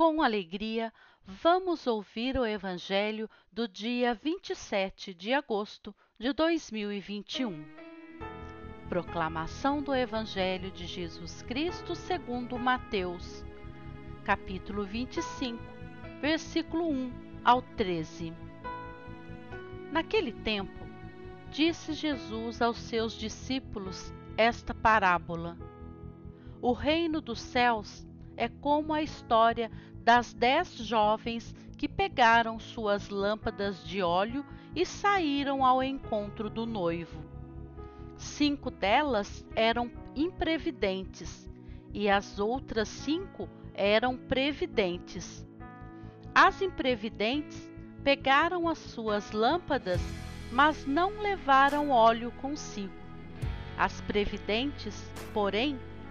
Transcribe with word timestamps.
Com 0.00 0.22
alegria, 0.22 0.90
vamos 1.26 1.86
ouvir 1.86 2.34
o 2.38 2.46
Evangelho 2.46 3.28
do 3.52 3.68
dia 3.68 4.14
27 4.14 5.12
de 5.12 5.34
agosto 5.34 5.94
de 6.18 6.32
2021. 6.32 7.62
Proclamação 8.88 9.82
do 9.82 9.94
Evangelho 9.94 10.70
de 10.70 10.86
Jesus 10.86 11.42
Cristo 11.42 11.94
segundo 11.94 12.58
Mateus, 12.58 13.44
capítulo 14.24 14.86
25, 14.86 15.62
versículo 16.22 16.88
1 16.88 17.12
ao 17.44 17.60
13. 17.60 18.32
Naquele 19.92 20.32
tempo, 20.32 20.80
disse 21.50 21.92
Jesus 21.92 22.62
aos 22.62 22.78
seus 22.78 23.12
discípulos 23.12 24.14
esta 24.34 24.72
parábola: 24.72 25.58
O 26.62 26.72
reino 26.72 27.20
dos 27.20 27.38
céus 27.38 28.08
é 28.40 28.48
como 28.48 28.94
a 28.94 29.02
história 29.02 29.70
das 30.02 30.32
dez 30.32 30.72
jovens 30.78 31.54
que 31.76 31.86
pegaram 31.86 32.58
suas 32.58 33.10
lâmpadas 33.10 33.84
de 33.84 34.02
óleo 34.02 34.46
e 34.74 34.86
saíram 34.86 35.62
ao 35.62 35.82
encontro 35.82 36.48
do 36.48 36.64
noivo. 36.64 37.22
Cinco 38.16 38.70
delas 38.70 39.46
eram 39.54 39.90
imprevidentes 40.16 41.50
e 41.92 42.08
as 42.08 42.38
outras 42.38 42.88
cinco 42.88 43.46
eram 43.74 44.16
previdentes. 44.16 45.46
As 46.34 46.62
imprevidentes 46.62 47.70
pegaram 48.02 48.68
as 48.68 48.78
suas 48.78 49.32
lâmpadas, 49.32 50.00
mas 50.50 50.86
não 50.86 51.20
levaram 51.20 51.90
óleo 51.90 52.32
consigo. 52.40 52.94
As 53.76 54.00
previdentes, 54.00 54.98
porém, 55.34 55.78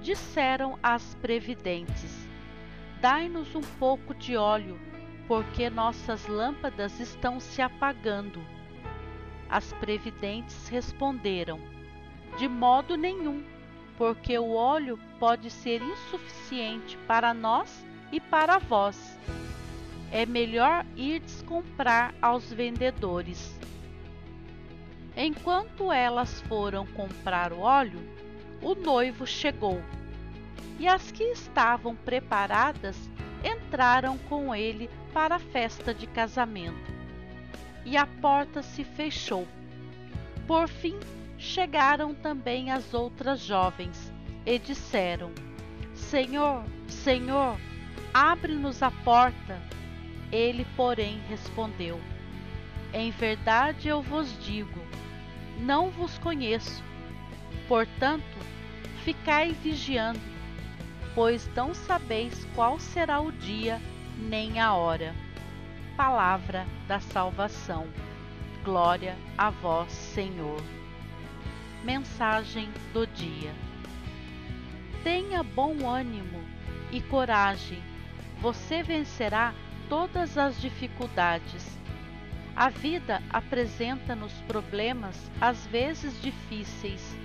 disseram 0.00 0.78
as 0.82 1.14
previdentes: 1.16 2.28
Dai-nos 3.00 3.54
um 3.54 3.62
pouco 3.78 4.14
de 4.14 4.36
óleo, 4.36 4.78
porque 5.26 5.68
nossas 5.70 6.26
lâmpadas 6.26 6.98
estão 6.98 7.38
se 7.38 7.62
apagando. 7.62 8.40
As 9.48 9.72
previdentes 9.74 10.68
responderam: 10.68 11.60
De 12.36 12.48
modo 12.48 12.96
nenhum, 12.96 13.44
porque 13.96 14.38
o 14.38 14.54
óleo 14.54 14.98
pode 15.18 15.50
ser 15.50 15.82
insuficiente 15.82 16.96
para 17.06 17.34
nós 17.34 17.84
e 18.12 18.20
para 18.20 18.58
vós. 18.58 19.18
É 20.10 20.24
melhor 20.24 20.86
irdes 20.96 21.42
comprar 21.42 22.14
aos 22.22 22.50
vendedores. 22.52 23.58
Enquanto 25.16 25.92
elas 25.92 26.40
foram 26.42 26.86
comprar 26.86 27.52
o 27.52 27.58
óleo, 27.58 28.00
o 28.62 28.74
noivo 28.74 29.26
chegou. 29.26 29.82
E 30.78 30.86
as 30.86 31.10
que 31.10 31.24
estavam 31.24 31.96
preparadas 31.96 32.96
entraram 33.44 34.16
com 34.28 34.54
ele 34.54 34.88
para 35.12 35.36
a 35.36 35.40
festa 35.40 35.92
de 35.92 36.06
casamento. 36.06 36.92
E 37.84 37.96
a 37.96 38.06
porta 38.06 38.62
se 38.62 38.84
fechou. 38.84 39.46
Por 40.46 40.68
fim, 40.68 40.98
chegaram 41.36 42.14
também 42.14 42.70
as 42.70 42.92
outras 42.94 43.40
jovens 43.40 44.12
e 44.44 44.58
disseram: 44.58 45.30
Senhor, 45.94 46.64
Senhor, 46.86 47.56
abre-nos 48.12 48.82
a 48.82 48.90
porta. 48.90 49.60
Ele, 50.30 50.66
porém, 50.76 51.20
respondeu: 51.28 52.00
Em 52.92 53.10
verdade 53.10 53.88
eu 53.88 54.02
vos 54.02 54.32
digo, 54.44 54.80
não 55.60 55.90
vos 55.90 56.18
conheço. 56.18 56.82
Portanto, 57.66 58.38
ficai 59.04 59.52
vigiando, 59.52 60.20
pois 61.14 61.48
não 61.54 61.74
sabeis 61.74 62.46
qual 62.54 62.78
será 62.78 63.20
o 63.20 63.32
dia 63.32 63.80
nem 64.18 64.60
a 64.60 64.74
hora. 64.74 65.14
Palavra 65.96 66.66
da 66.86 67.00
salvação. 67.00 67.86
Glória 68.64 69.16
a 69.36 69.50
vós, 69.50 69.92
Senhor. 69.92 70.62
Mensagem 71.84 72.68
do 72.92 73.06
dia. 73.06 73.52
Tenha 75.02 75.42
bom 75.42 75.88
ânimo 75.88 76.42
e 76.90 77.00
coragem, 77.00 77.82
você 78.40 78.82
vencerá 78.82 79.54
todas 79.88 80.36
as 80.36 80.60
dificuldades. 80.60 81.78
A 82.54 82.68
vida 82.68 83.22
apresenta-nos 83.30 84.32
problemas 84.48 85.30
às 85.40 85.66
vezes 85.66 86.20
difíceis 86.20 87.16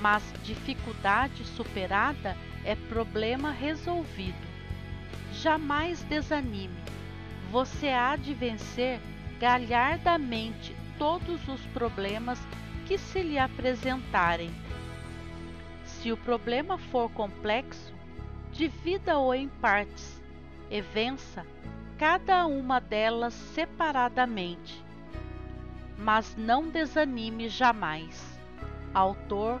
mas 0.00 0.22
dificuldade 0.42 1.44
superada 1.44 2.36
é 2.64 2.74
problema 2.74 3.50
resolvido. 3.50 4.52
Jamais 5.32 6.02
desanime, 6.04 6.76
você 7.50 7.88
há 7.88 8.16
de 8.16 8.34
vencer 8.34 9.00
galhardamente 9.40 10.74
todos 10.98 11.48
os 11.48 11.60
problemas 11.66 12.38
que 12.86 12.96
se 12.96 13.22
lhe 13.22 13.38
apresentarem. 13.38 14.50
Se 15.84 16.12
o 16.12 16.16
problema 16.16 16.78
for 16.78 17.10
complexo, 17.10 17.92
divida-o 18.52 19.34
em 19.34 19.48
partes 19.48 20.20
e 20.70 20.80
vença 20.80 21.44
cada 21.98 22.46
uma 22.46 22.80
delas 22.80 23.32
separadamente. 23.32 24.84
Mas 25.98 26.34
não 26.36 26.68
desanime 26.68 27.48
jamais. 27.48 28.20
Autor 28.92 29.60